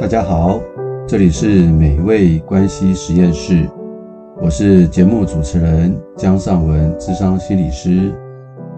[0.00, 0.58] 大家好，
[1.06, 3.68] 这里是美味关系实验室，
[4.40, 8.10] 我是节目主持人江尚文，智商心理师，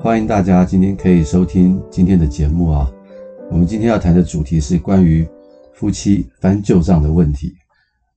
[0.01, 2.91] 欢迎大家今天可以收听今天的节目啊。
[3.53, 5.25] 我们今天要谈的主题是关于
[5.73, 7.55] 夫妻翻旧账的问题。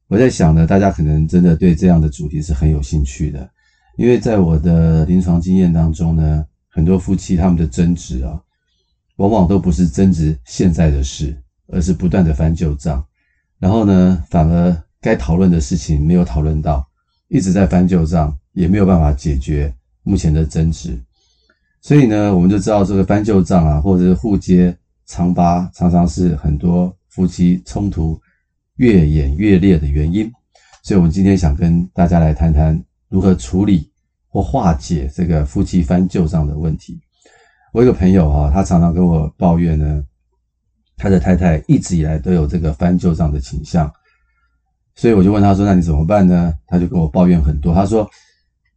[0.08, 3.48] 我在想呢，大家可能真的对这样的主题是很有兴趣的，
[3.98, 8.42] 因为在我的临床经验当中呢，很多夫妻他们的争执啊，
[9.18, 11.38] 往往都不是争执现在的事。
[11.68, 13.04] 而是不断的翻旧账，
[13.60, 16.88] 然后呢，反而该讨论的事情没有讨论到，
[17.28, 20.98] 一直在翻旧账，也没有办法解决目前的争执。
[21.82, 24.76] 所以呢，我们就知道这个翻旧账啊，或者是互揭
[25.08, 28.20] 疮疤，常常是很多夫妻冲突
[28.78, 30.32] 越演越烈的原因。
[30.84, 33.90] 所以，我们今天想跟大家来谈谈如何处理
[34.28, 37.00] 或化解这个夫妻翻旧账的问题。
[37.74, 40.04] 我有个朋友啊，他常常跟我抱怨呢。
[40.98, 43.92] 他的太太一直以来都有这个翻旧账的倾向，
[44.96, 47.74] 所以我就问他说：“那你怎么办呢？”他就跟我抱怨很多。
[47.74, 48.10] 他说：“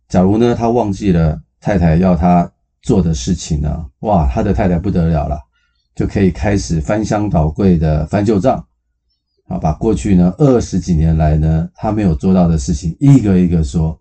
[0.08, 2.50] 假如呢，他忘记了太太要他
[2.82, 5.38] 做的事情呢，哇，他的太太不得了了，
[5.94, 8.66] 就可以开始翻箱倒柜的翻旧账，
[9.46, 13.96] 啊，把过去呢二十几年来呢他没有做到的事情一个一个说，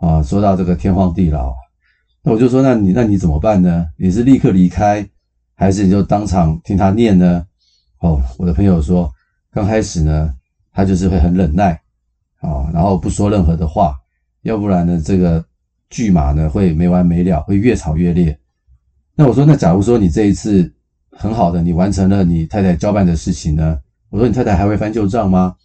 [0.00, 1.54] 啊，说到这个天荒地老。
[2.22, 3.86] 那我就说：那你那你怎么办呢？
[3.96, 5.08] 你是立刻离开，
[5.54, 7.46] 还是你就当场听他念呢？”
[8.04, 9.10] 哦，我的朋友说，
[9.50, 10.30] 刚开始呢，
[10.70, 11.70] 他就是会很忍耐，
[12.42, 13.94] 啊，然后不说任何的话，
[14.42, 15.42] 要不然呢，这个
[15.88, 18.38] 巨马呢会没完没了，会越吵越烈。
[19.14, 20.70] 那我说，那假如说你这一次
[21.12, 23.80] 很好的，你完成了你太太交办的事情呢？
[24.10, 25.56] 我说，你太太还会翻旧账吗？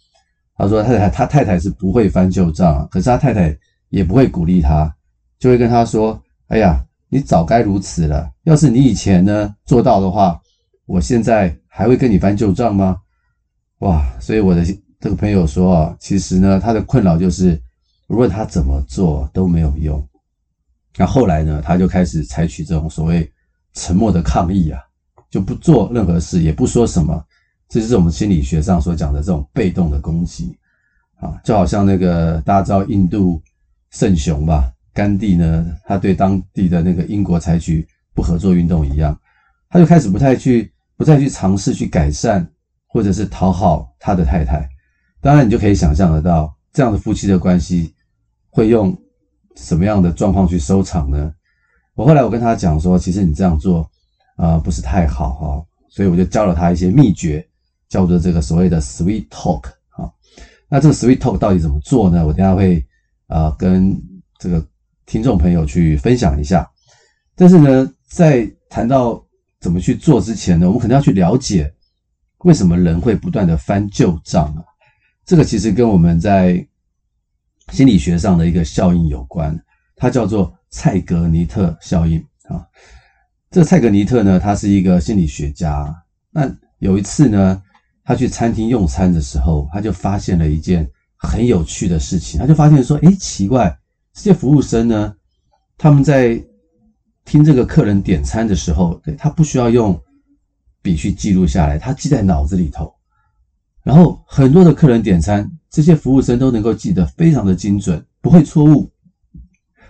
[0.56, 3.54] 他说，太太他太太是不会翻旧账，可是他太太
[3.90, 4.90] 也不会鼓励他，
[5.38, 6.18] 就会跟他说，
[6.48, 10.40] 哎呀，你早该如此了，要是你以前呢做到的话，
[10.90, 11.56] 我现在。
[11.72, 12.96] 还会跟你翻旧账吗？
[13.78, 14.04] 哇！
[14.18, 14.64] 所以我的
[14.98, 17.58] 这个朋友说啊，其实呢，他的困扰就是，
[18.08, 20.04] 无论他怎么做都没有用。
[20.96, 23.30] 那后来呢，他就开始采取这种所谓
[23.72, 24.80] 沉默的抗议啊，
[25.30, 27.24] 就不做任何事，也不说什么。
[27.68, 30.58] 这就是我们心理学上所讲的这种被动的攻击
[31.20, 33.40] 啊，就好像那个大家知道印度
[33.92, 39.16] 圣雄吧，甘地呢，他对当地的那个英国采取不合作运动一样，
[39.68, 40.70] 他就开始不太去。
[41.00, 42.46] 不再去尝试去改善，
[42.86, 44.68] 或者是讨好他的太太，
[45.22, 47.94] 当然你就可以想象得到，这样的夫妻的关系
[48.50, 48.94] 会用
[49.56, 51.32] 什么样的状况去收场呢？
[51.94, 53.90] 我后来我跟他讲说，其实你这样做
[54.36, 57.42] 啊、不是太好哈，所以我就教了他一些秘诀，
[57.88, 60.12] 叫做这个所谓的 sweet talk 哈。
[60.68, 62.26] 那这个 sweet talk 到底怎么做呢？
[62.26, 62.84] 我等下会
[63.26, 63.98] 啊、跟
[64.38, 64.62] 这个
[65.06, 66.70] 听众朋友去分享一下。
[67.34, 69.24] 但是呢，在谈到
[69.60, 71.72] 怎么去做之前呢，我们可能要去了解
[72.38, 74.64] 为什么人会不断的翻旧账啊？
[75.26, 76.66] 这个其实跟我们在
[77.70, 79.56] 心理学上的一个效应有关，
[79.94, 82.18] 它叫做蔡格尼特效应
[82.48, 82.66] 啊。
[83.50, 85.94] 这蔡格尼特呢，他是一个心理学家。
[86.30, 87.62] 那有一次呢，
[88.04, 92.40] 他去餐厅用餐的时候，他就发现了一件很有趣的事情。
[92.40, 93.76] 他就发现说，诶，奇怪，
[94.14, 95.14] 这些服务生呢，
[95.76, 96.42] 他们在
[97.24, 100.00] 听这个客人点餐的时候，对，他不需要用
[100.82, 102.92] 笔去记录下来，他记在脑子里头。
[103.82, 108.90] 然后很多的客人点餐，这些服务生都能够记得非常的精准，不会错误。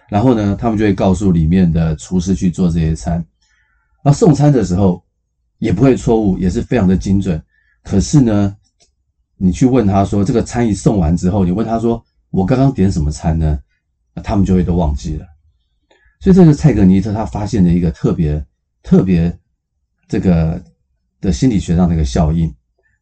[0.08, 3.24] 然后呢，他们就会告诉里面的厨师去做这些餐。
[4.02, 5.02] 而送餐的时候
[5.58, 7.40] 也不会错误，也是非常的精准。
[7.82, 8.56] 可是呢，
[9.36, 13.58] 你去问他说，这个餐一送完之后，你问他说，我刚刚点什么餐呢？
[14.22, 15.26] 他们就会都忘记了。
[16.20, 18.44] 所以这个蔡格尼特他发现了一个特别
[18.82, 19.34] 特别
[20.06, 20.62] 这个
[21.18, 22.54] 的心理学上的一个效应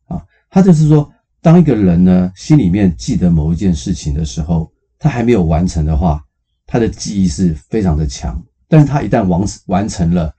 [0.07, 1.13] 啊，他就是说，
[1.43, 4.71] 当一个人呢心里面记得某一件事情的时候，
[5.01, 6.25] 他还没有完成的话，
[6.65, 10.33] 他的记忆是非常的强，但是他一旦完完成了，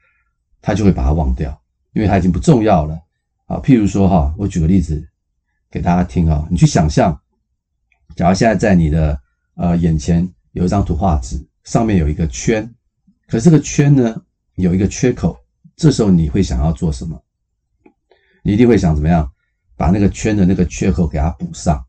[0.62, 1.62] 他就会把它忘掉，
[1.92, 2.98] 因为他已经不重要了
[3.46, 3.58] 啊。
[3.58, 5.06] 譬如说哈，我举个例子
[5.70, 7.20] 给大家听啊，你去想象，
[8.16, 9.20] 假如现在在你的
[9.56, 11.46] 呃眼前有一张图画纸。
[11.64, 12.68] 上面有一个圈，
[13.28, 14.22] 可是这个圈呢
[14.56, 15.38] 有一个缺口，
[15.76, 17.22] 这时候你会想要做什么？
[18.42, 19.30] 你一定会想怎么样
[19.76, 21.84] 把那个圈的那个缺口给它补上，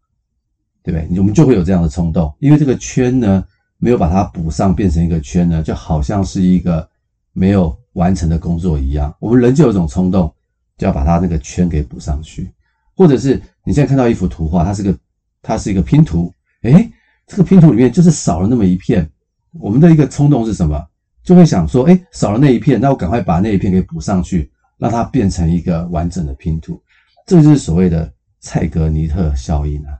[0.82, 1.18] 对不对？
[1.18, 3.44] 我们就会有这样的冲动，因为这个圈呢
[3.78, 6.86] 没有把它补上，变成一个圈呢，就好像是一个
[7.32, 9.14] 没有完成的工作一样。
[9.20, 10.32] 我们人就有一种冲动，
[10.76, 12.52] 就要把它那个圈给补上去，
[12.94, 14.98] 或者是你现在看到一幅图画，它是个
[15.40, 16.32] 它是一个拼图，
[16.62, 16.90] 诶，
[17.26, 19.10] 这个拼图里面就是少了那么一片。
[19.52, 20.86] 我们的一个冲动是什么？
[21.22, 26.80] 就会想说，诶，少了那一片，那我赶快把那一片给补上去，让它变成一个完整的拼图。
[27.26, 28.10] 这就是所谓的
[28.40, 29.98] 蔡格尼特效应啊。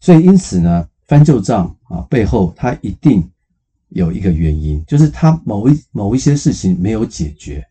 [0.00, 3.28] 所以因此呢，翻旧账啊背后它一定
[3.90, 7.64] 有一个原因，就是他某一某一些事情没有解决，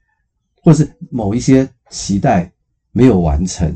[0.62, 2.50] 或是某一些期待
[2.92, 3.75] 没有完成，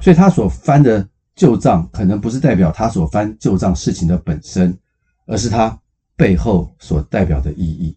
[0.00, 4.78] 所以他所翻的旧账可能不是代表他所翻旧账事情的本身，
[5.26, 5.76] 而是他
[6.22, 7.96] 背后所代表的意义。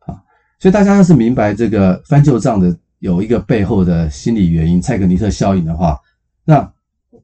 [0.00, 0.20] 啊，
[0.58, 5.96] 所以大家要是明白这个翻旧账的有一个背后的心理原因——蔡格尼特效应的话，
[6.44, 6.68] 那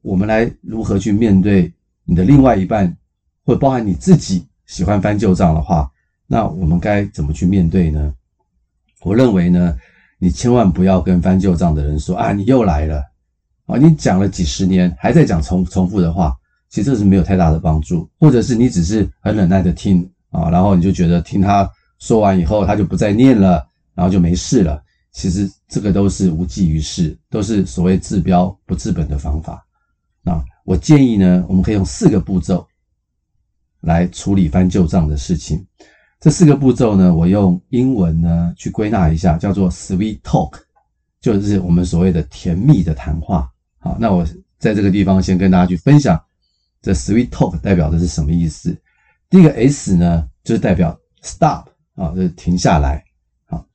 [0.01, 1.69] 我们来如何去面对
[2.05, 2.95] 你的另外一半，
[3.43, 4.47] 或包含你自己？
[4.65, 5.91] 喜欢翻旧账的话，
[6.27, 8.15] 那我们该怎么去面对呢？
[9.01, 9.77] 我认为呢，
[10.17, 13.03] 你千万不要跟翻旧账的人说啊，你又来了
[13.65, 16.33] 啊，你讲了几十年还在讲重重复的话，
[16.69, 18.09] 其实这是没有太大的帮助。
[18.19, 21.69] 或者是你只是很忍耐的听啊，然后你就觉得听他
[21.99, 24.81] 说完以后他就不再念了，然后就没事了。
[25.11, 29.65] 其实这个都是无济于事，都是所谓治标不治本的方法。
[30.21, 32.65] 那我建议呢，我们可以用四个步骤。
[33.81, 35.63] 来处理翻旧账的事情，
[36.19, 40.53] 这四个步骤呢，我用英文呢去归纳一下，叫做 sweet talk，
[41.21, 43.47] 就是我们所谓的甜蜜的谈话。
[43.77, 44.25] 好，那我
[44.57, 46.19] 在这个地方先跟大家去分享，
[46.85, 48.77] 这 sweet talk 代表的是什么意思？
[49.27, 51.65] 第一个 S 呢，就是代表 stop
[51.95, 53.03] 啊，就是停下来。
[53.47, 53.65] 好，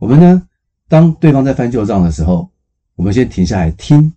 [0.00, 0.42] 我们呢，
[0.88, 2.50] 当对方在翻旧账的时候，
[2.96, 4.10] 我们先停下来听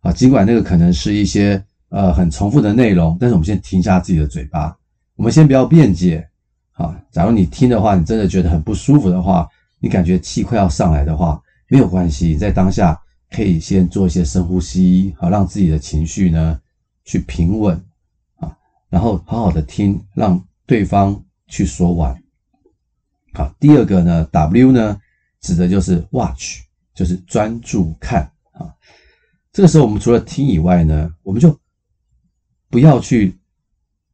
[0.00, 1.64] 啊，尽管那个可能是一些。
[1.92, 4.78] 呃，很重复的内容，但是我们先停下自己的嘴巴，
[5.16, 6.24] 我们先不要辩解，
[6.70, 9.48] 好，假如你听的话，你真的觉得很不舒服的话，
[9.80, 12.96] 你感觉气快要上来的话，没有关系，在当下
[13.32, 16.60] 可以先做一些深呼吸，好，让自己的情绪呢
[17.10, 17.74] 去平稳，
[18.36, 18.56] 啊，
[18.88, 22.16] 然后好好的听，让对方去说完。
[23.32, 24.96] 好，第二个呢，W 呢，
[25.40, 26.60] 指的就是 watch，
[26.94, 28.72] 就是专注看，啊，
[29.52, 31.58] 这个时候我们除了听以外呢，我们就
[32.68, 33.36] 不要去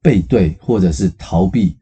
[0.01, 1.79] 背对或者是逃避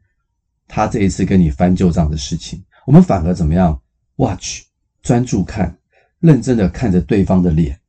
[0.67, 3.81] 他这一次跟你翻旧账的事情，我们反而怎么样
[4.17, 4.63] ？Watch，
[5.01, 5.79] 专注看，
[6.19, 7.79] 认真的看着对方的脸，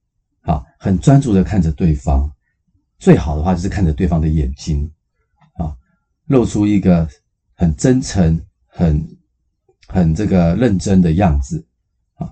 [0.42, 2.30] 啊，很专注的看着对方。
[2.98, 4.90] 最好的话就是看着对方的眼睛，
[5.58, 5.76] 啊，
[6.26, 7.08] 露出一个
[7.54, 9.06] 很真诚、很
[9.86, 11.64] 很这个认真的样子，
[12.14, 12.28] 啊，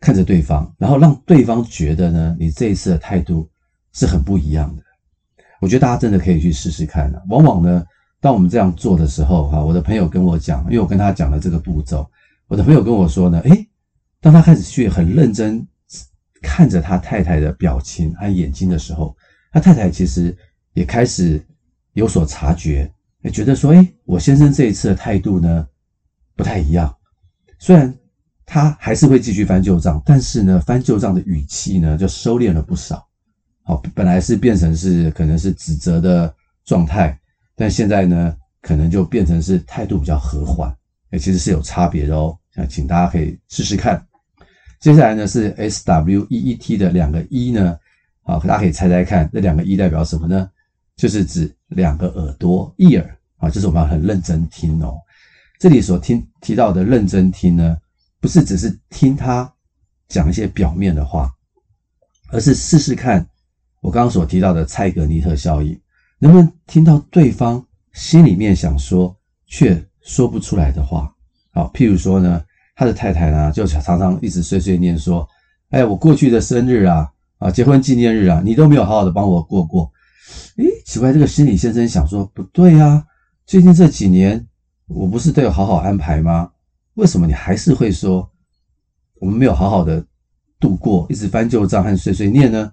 [0.00, 3.50] 看着对方，然后让对方觉得呢，你这一次的态度
[3.92, 4.82] 是很不一样的。
[5.60, 7.22] 我觉得大家真的可以去试试看啊。
[7.28, 7.84] 往往呢，
[8.20, 12.08] 当我们这样做的时候，哈，我的朋友跟我讲，因为我跟他讲了这个步骤，
[12.48, 13.68] 我的朋友跟我说呢，诶，
[14.20, 15.66] 当他开始去很认真
[16.40, 19.16] 看着他太太的表情和眼睛的时候，
[19.52, 20.36] 他太太其实
[20.72, 21.40] 也开始
[21.92, 22.90] 有所察觉，
[23.20, 25.66] 也觉得说，诶，我先生这一次的态度呢
[26.34, 26.92] 不太一样。
[27.58, 27.94] 虽然
[28.46, 33.06] 他还是会继续翻旧账，但是呢，翻旧账的语气呢就收敛了不少。
[33.62, 36.34] 好，本来是变成是可能是指责的
[36.64, 37.16] 状态，
[37.54, 40.74] 但现在呢，可能就变成是态度比较和缓，
[41.10, 42.36] 哎，其实是有差别的哦。
[42.54, 44.04] 那请大家可以试试看。
[44.80, 47.78] 接下来呢是 S W E E T 的两个 E 呢，
[48.24, 50.48] 好，大家可以猜猜看，这两个 E 代表什么呢？
[50.96, 53.04] 就是指两个耳朵，ear，
[53.38, 54.96] 啊，就是我们要很认真听哦。
[55.58, 57.76] 这里所听提到的认真听呢，
[58.20, 59.52] 不是只是听他
[60.08, 61.32] 讲一些表面的话，
[62.30, 63.26] 而是试试看。
[63.80, 65.80] 我刚刚所提到的蔡格尼特效应，
[66.18, 69.16] 能不能听到对方心里面想说
[69.46, 71.12] 却说不出来的话？
[71.52, 72.44] 好，譬如说呢，
[72.76, 75.28] 他的太太呢，就常常一直碎碎念说
[75.70, 77.11] ：“哎，我过去的生日啊，
[77.42, 79.90] 啊，结婚纪念日啊，你都没有好好的帮我过过。”
[80.56, 83.04] 诶，奇怪，这个心理先生想说不对啊，
[83.46, 84.46] 最近这几年
[84.86, 86.50] 我不是都有好好安排吗？
[86.94, 88.30] 为什么你还是会说
[89.14, 90.04] 我们没有好好的
[90.60, 92.70] 度过，一直翻旧账和碎碎念呢？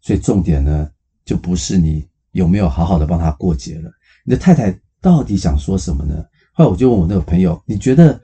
[0.00, 0.90] 所以重点呢，
[1.24, 3.90] 就不是你有没有好好的帮他过节了，
[4.24, 6.14] 你的太太到底想说什么呢？
[6.52, 8.20] 后来我就问我那个朋友，你觉得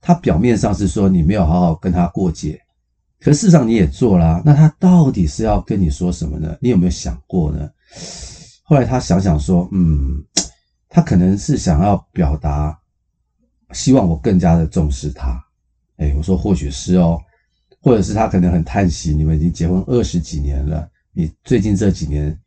[0.00, 2.60] 他表面上是说你没有好好跟他过节，
[3.20, 6.56] 可事实上你也做了，那他到底是要跟你说什么呢？
[6.60, 7.68] 你有没有想过呢？
[8.62, 10.22] 后来他想想说，嗯，
[10.88, 12.78] 他可能是想要表达，
[13.72, 15.42] 希望我更加的重视他。
[15.96, 17.20] 哎，我说或许是哦，
[17.80, 20.88] 或者是他可能很叹息，你们已经结婚二十几年了。
[21.12, 22.38] 你最近这几年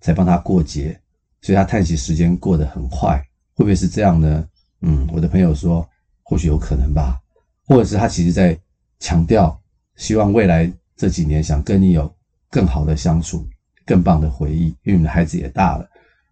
[0.00, 0.96] 才帮他过节，
[1.40, 3.18] 所以他叹息时间过得很快，
[3.54, 4.46] 会不会是这样呢？
[4.82, 5.88] 嗯，我的朋友说，
[6.22, 7.18] 或许有可能吧，
[7.66, 8.56] 或者是他其实在
[9.00, 9.60] 强调，
[10.02, 12.12] 希望未来这几年想跟你有
[12.50, 13.48] 更好的相处，
[13.86, 15.88] 更棒的回忆，因为你的孩子也大了。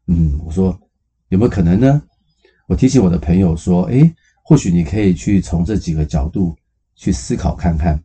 [0.09, 0.77] 嗯，我说
[1.29, 2.03] 有没有可能呢？
[2.67, 4.13] 我提醒我的朋友说，诶，
[4.43, 6.57] 或许你可以去从这几个角度
[6.97, 8.03] 去思考看看，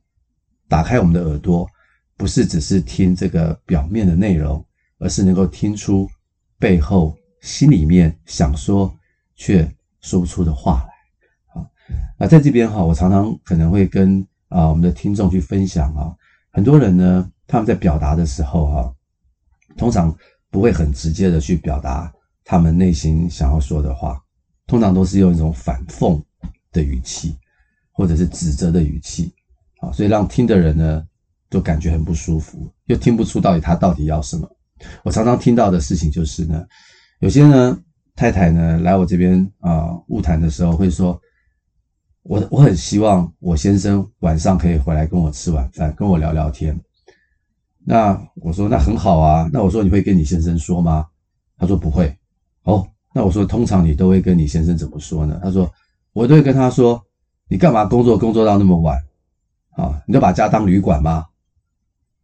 [0.68, 1.68] 打开我们的耳朵。
[2.16, 4.64] 不是只是听这个表面的内容，
[5.00, 6.08] 而是能够听出
[6.60, 8.96] 背后心里面想说
[9.36, 9.68] 却
[10.00, 11.60] 说不出的话来。
[11.60, 11.68] 啊，
[12.20, 16.16] 那在这边哈，我常常可能会跟啊我们的听众去分享啊，
[16.52, 18.96] 很多人呢，他们在表达的时候哈，
[19.78, 20.16] 通常
[20.50, 22.12] 不会很直接的去表达
[22.44, 24.22] 他们内心想要说的话，
[24.68, 26.22] 通常都是用一种反讽
[26.72, 27.36] 的语气，
[27.92, 29.34] 或者是指责的语气，
[29.80, 31.06] 啊，所以让听的人呢，
[31.50, 34.50] 都感觉很不舒服，又听不出到底他到底要什么。
[35.04, 36.66] 我常常听到的事情就是呢，
[37.20, 37.78] 有些呢
[38.16, 41.20] 太太呢来我这边啊误谈的时候会说，
[42.28, 46.76] 我我很希望我先生晚上可以回来跟我吃晚饭，跟我聊聊天。
[47.84, 51.06] 那我说那很好啊，那我说你会跟你先生说吗？
[51.56, 52.12] 他说不会。
[52.64, 55.40] 哦，那我说通常你都会跟你先生怎么说呢？
[55.44, 55.72] 他说
[56.14, 57.00] 我都会跟他说，
[57.48, 58.98] 你干嘛工作工作到那么晚
[59.76, 60.02] 啊？
[60.08, 61.24] 你都把家当旅馆吗？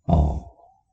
[0.06, 0.44] 哦，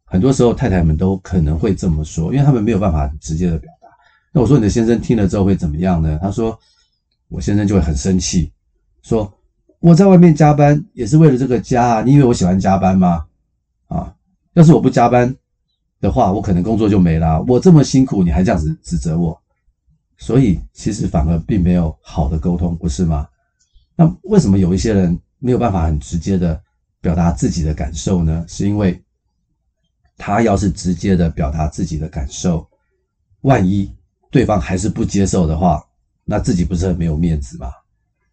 [0.05, 3.89] 很多时候太太们都可能会这么说，因为他们没有办法直接的表达。
[4.35, 6.19] 那我说你的先生听了之后会怎么样呢？
[6.21, 6.59] 他说
[7.29, 8.53] 我先生就会很生气，
[9.03, 9.33] 说
[9.81, 13.25] 我在外面加班也是为了这个家，你以为我喜欢加班吗？
[13.87, 14.15] 啊，
[14.55, 15.35] 要是我不加班
[16.01, 17.43] 的话，我可能工作就没了。
[17.49, 19.41] 我这么辛苦，你还这样子指责我，
[20.17, 23.29] 所以其实反而并没有好的沟通，不是吗？
[23.97, 26.61] 那为什么有一些人没有办法很直接的
[27.01, 28.45] 表达自己的感受呢？
[28.47, 29.01] 是因为
[30.17, 32.69] 他要是直接的表达自己的感受，
[33.43, 33.91] 万一
[34.31, 35.83] 对方还是不接受的话，
[36.25, 37.71] 那自己不是很没有面子吗？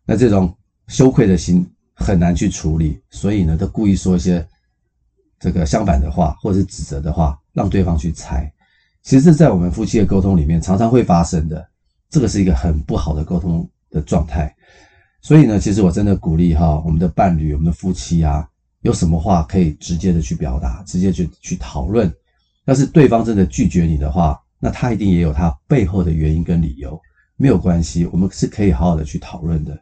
[0.06, 0.56] 那这种
[0.88, 4.46] 羞愧的心很难去处理，所以呢，他故意说一些
[5.40, 8.52] 这个相反的话，或者是指责的话，让对方去猜。
[9.02, 11.68] 其实，在我们夫妻的沟通里面，常常会发生的，
[12.10, 14.56] 这个是一个很不好的沟通的状态。
[15.22, 18.48] 所以呢，其实我真的鼓励哈，我们的伴侣，我们的夫妻啊。
[18.82, 22.14] 有什么话可以直接的去表达，直接去去讨论。
[22.66, 27.02] 要是对方真的拒绝你的话，那他一定也有他背后的原因跟理由，
[27.36, 29.76] 没有关系，我们是可以好好的去讨论的。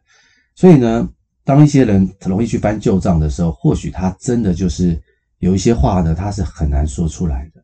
[0.56, 1.10] 所以呢，
[1.44, 5.02] 当一些人容易去翻旧账的时候，或许他真的就是
[5.40, 7.64] 有一些话呢，他是很难说出来的。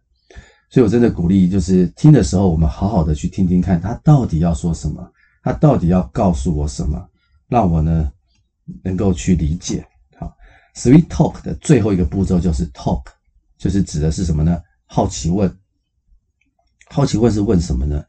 [0.69, 7.10] 所以我真的鼓励，就是听的时候，我们好好的去听听看，他到底要说什么，他到底要告诉我什么，
[7.48, 8.12] 让我呢
[8.84, 9.86] 能够去理解。
[10.17, 10.31] 好
[10.75, 13.03] Sweet talk 的最后一个步骤就是 talk，
[13.58, 14.62] 就是指的是什么呢？
[14.86, 15.51] 好奇问。
[16.91, 18.03] 好奇问是问什么呢？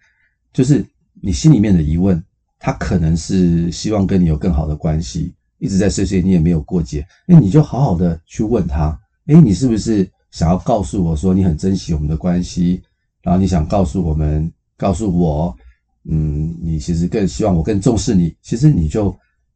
[0.52, 0.84] 就是
[1.22, 2.22] 你心里面的疑问，
[2.60, 12.80] 他可能是希望跟你有更好的关系，一直在碎碎念没有过节，那你就好好的去问他，诶，你是不是想要告诉我说你很珍惜我们的关系，
[13.22, 15.56] 然后你想告诉我们，告诉我，
[16.04, 19.12] 嗯，你其实更希望我更重视你，其实你就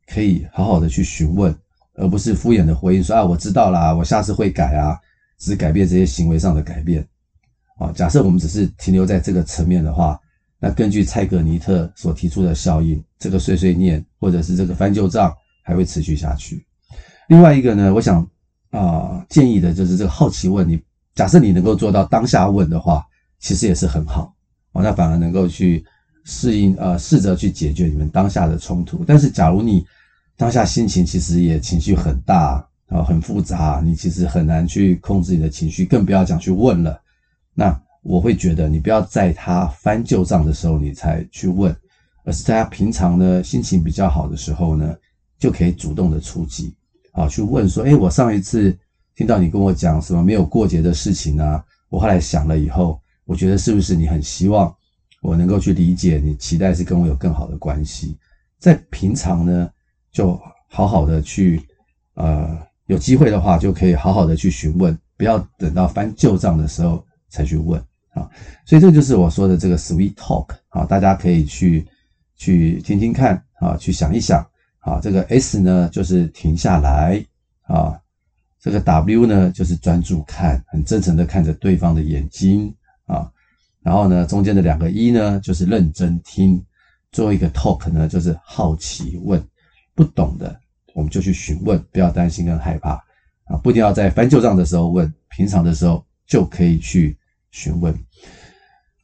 [0.06, 1.54] 可以好好的去询问。
[1.96, 4.99] 而不是敷衍的回应说啊，我知道啦，我下次会改啊，
[5.38, 7.06] 只改变这些行为上的改变。
[7.78, 10.20] 啊，假设我们只是停留在这个层面的话，
[10.64, 15.30] 那根据蔡格尼特所提出的效应，这个碎碎念或者是这个翻旧账
[15.62, 16.64] 还会持续下去。
[17.28, 18.26] 另外一个呢，我想
[18.71, 20.80] 啊、建议的就是这个好奇问，你
[21.14, 23.04] 假设你能够做到当下问的话，
[23.40, 24.35] 其实也是很好
[24.73, 25.85] 哦，那反而能够去
[26.25, 29.04] 适应呃试着去解决你们当下的冲突。
[29.06, 29.85] 但是假如你
[30.35, 36.99] 当下心情其实也情绪很大啊，很复杂，你其实很难去控制你的情绪，更不要讲去问了。
[37.52, 41.75] 那我会觉得，你不要在他翻旧账的时候你才去问，
[42.25, 44.94] 而是在他平常呢心情比较好的时候呢，
[45.38, 46.73] 就可以主动的出击
[47.12, 48.76] 啊，去问说：诶，我上一次
[49.16, 54.73] 听到你跟我讲什么没有过节的事情啊，我后来想了以后，我觉得是不是你很希望
[55.23, 58.16] 我能够去理解你，期待是跟我有更好的关系，
[58.58, 59.70] 在平常呢。
[60.14, 61.61] 就好好的去，
[62.14, 62.56] 呃，
[62.87, 67.84] 有机会的话就可以好好的去询问，不要等到翻旧账的时候才去问
[68.14, 68.30] 啊。
[68.64, 71.87] 所以这就是我说的这个 sweet talk 啊，大家可以去
[72.37, 74.44] 去听听看啊，去想一想
[74.78, 74.99] 啊。
[75.00, 77.25] 这个 S 呢就是停下来
[77.66, 78.00] 啊，
[78.61, 82.75] 这个 W 呢就是专注看，很真诚的看着对方的眼睛
[83.06, 83.30] 啊。
[83.83, 86.64] 然后呢，中间的两个 E 呢就是认真听，
[87.12, 89.47] 最后一个 talk 呢就是好奇问。
[89.97, 90.59] 不懂的，
[90.92, 92.94] 我们就去询问，不要担心跟害怕
[93.44, 93.56] 啊！
[93.62, 97.16] 不一定要在翻旧账的时候问，平常的时候就可以去
[97.54, 97.96] 询问。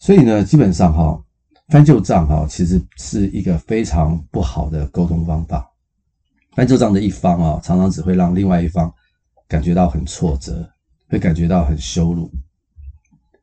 [0.00, 1.24] 所以呢，基本上哈，
[1.68, 5.70] 翻旧账哈，其实是一个非常不好的沟通方法。
[6.56, 8.92] 翻旧账的一方啊，常常只会让另外一方
[9.46, 10.68] 感觉到很挫折，
[11.08, 12.28] 会感觉到很羞辱。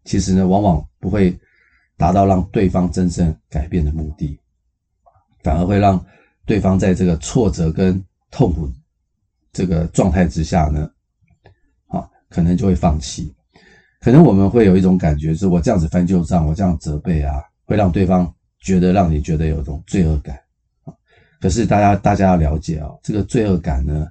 [0.04, 1.40] 其实呢，往往不会
[1.96, 4.38] 达到让对方真正改变的目的，
[5.42, 6.06] 反而会让。
[6.48, 8.72] 对方在这个挫折跟痛苦
[9.52, 10.90] 这个状态之下呢，
[11.88, 13.36] 啊，可能就会放弃。
[14.08, 20.40] 可能我们会有一种感觉，是我这样子翻旧账，我这样责备啊，会让对方觉得让你觉得有一种罪恶感
[20.86, 20.94] 啊。
[21.42, 24.08] 可是大家大家要了解啊，这个罪恶感呢，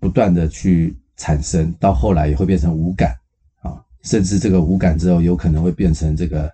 [0.00, 3.14] 不断的去产生，到后来也会变成无感
[3.60, 6.52] 啊，甚至这个无感之后，有可能会变成这个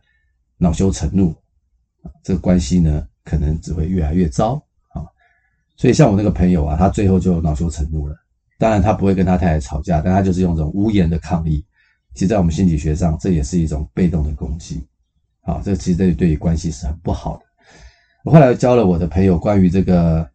[0.58, 1.34] 恼羞成怒，
[2.22, 5.00] 这个关系呢，可能只会越来越糟啊。
[5.76, 8.14] 所以像我那个朋友啊，他最后就恼羞成怒了。
[8.58, 11.64] 当然他不会跟他太太吵架，但他就是用这种无言的抗议。
[12.14, 14.86] 其实，在我们心理学上，这也是一种被动的攻击。
[15.42, 17.42] 啊，这其实对对于关系是很不好的。
[18.24, 20.26] 我后来教了我的朋友关于这个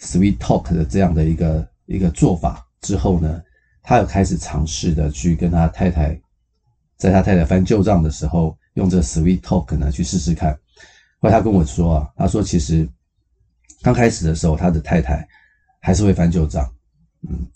[0.00, 3.40] sweet talk 的这样的一个一个做法之后呢，
[3.80, 6.20] 他又开始尝试的去跟他太太，
[6.96, 10.52] 在他太太翻旧账的时候，用这 sweet talk 呢去试试看。
[11.20, 12.88] 后来他跟我说啊，他说其实
[13.82, 15.24] 刚开始的时候，他的太太
[15.80, 16.68] 还是会翻旧账，
[17.28, 17.46] 嗯，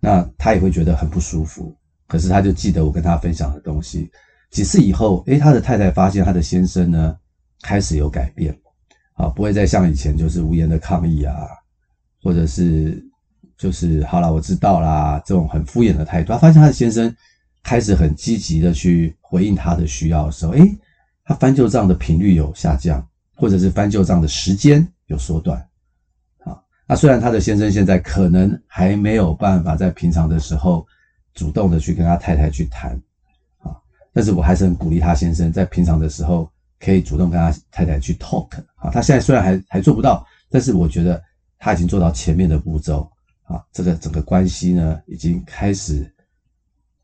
[0.00, 1.72] 那他也会觉得很不舒服。
[2.06, 4.08] 可是他就记得我跟他分享的东西，
[4.50, 7.16] 几次以后，诶，他的太太发现他的先生呢
[7.62, 8.56] 开始有改变，
[9.14, 11.34] 啊，不会再像以前就是无言的抗议啊，
[12.22, 13.04] 或者是
[13.58, 16.32] 就是好啦，我知道啦这种很敷衍的态度。
[16.32, 17.12] 他发现他的先生
[17.64, 20.62] 开始很积极的去回应他的需要的时候，诶，
[21.24, 25.58] 他翻旧账的频率有下降，或者是翻旧账的时间有缩短，
[26.44, 30.86] 啊，那虽然他的先生现在可能还没有办法在平常的时候。
[31.36, 33.00] 主动的去跟他太太去谈，
[33.58, 33.76] 啊，
[34.12, 36.50] 但是我还是很鼓励他先生在平常的时候
[36.80, 41.22] 可以主动跟他太太去 talk，啊，他现在虽然还还做不到，但是我觉得
[41.58, 43.08] 他已经做到前面的步骤，
[43.44, 46.10] 啊，这个整个关系呢已经开始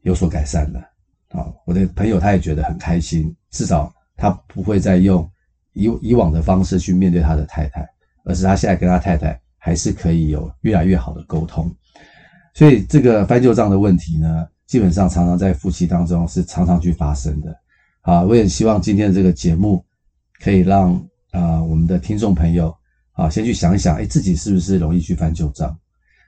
[0.01, 0.81] 有所改善了，
[1.29, 5.31] 啊，我的朋友他也觉得很开心，至少他不会再用
[5.75, 7.87] 以以往的方式去面对他的太太，
[8.25, 11.71] 而是他现在跟他太太还是可以有越来越好的沟通。
[12.55, 17.57] 所以这个翻旧账的问题呢，基本上常常在夫妻当中是常常去发生的。
[18.03, 19.85] 啊，我也希望今天的这个节目
[20.41, 20.93] 可以让
[21.31, 22.75] 啊、我们的听众朋友
[23.13, 25.75] 啊先去想一想，哎，自己是不是容易去翻旧账？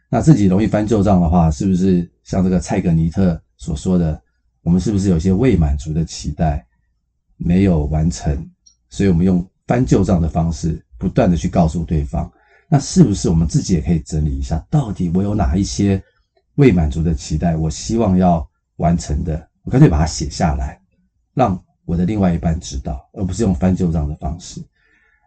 [0.09, 4.19] 那自己容易翻旧账的话，是不是像这个蔡格尼特所说的，
[4.63, 6.65] 我们是不是有些未满足的期待
[7.37, 8.49] 没有完成？
[8.89, 12.33] 所以我们用翻旧账的方式，不断的去告诉对方，
[12.69, 16.03] 那是不是我们自己也可以整理一下，到底我有哪一些？
[16.57, 20.81] 未满足的期待，我希望要完成的，我干脆把它写下来，
[21.35, 24.63] 让我的另外一半知道，而不是用翻旧账的方式。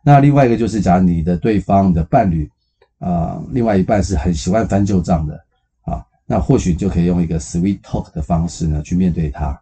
[0.04, 2.50] 那另外一个就是，假如你的对方的伴侣
[3.00, 5.40] 啊、另外一半是很喜欢翻旧账的
[5.82, 9.60] 啊，那或许就可以用一个 sweet talk 的方式呢，去面对他，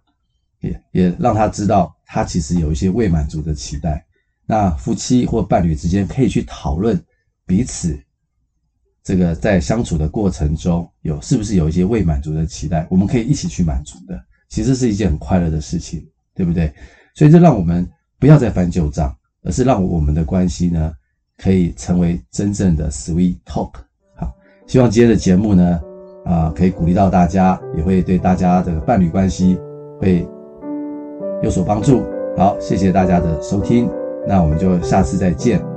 [0.60, 4.06] 也也让他知道他其实有一些未满足的期待。
[4.46, 7.04] 那夫妻或伴侣之间可以去讨论
[7.46, 8.00] 彼此。
[9.06, 16.74] 这个在相处的过程中，有是不是有一些未满足的期待，我们可以一起去满足的，其实是一件很快乐的事情，对不对？
[17.14, 17.88] 所以这让我们
[18.20, 20.92] 不要再翻旧账，而是让我们的关系呢，
[21.38, 23.74] 可以成为真正的 sweet talk。
[24.16, 24.34] 好，
[24.66, 25.80] 希望今天的节目呢，
[26.26, 29.56] 啊，可以鼓励到大家，也会对大家的伴侣关系
[30.02, 30.28] 会
[31.44, 32.04] 有所帮助。
[32.36, 33.88] 好，谢谢大家的收听，
[34.28, 35.75] 那我们就下次再见。